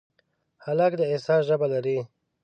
[0.63, 1.97] هلک د احساس ژبه لري.